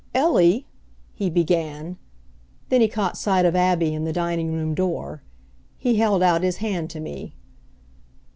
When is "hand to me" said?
6.57-7.35